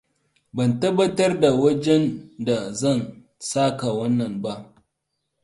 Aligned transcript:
Ban 0.55 0.71
tabbatar 0.81 1.31
da 1.41 1.49
wajenda 1.61 2.57
zan 2.79 3.01
saka 3.49 3.87
wannan 3.97 4.35
ba. 4.43 4.53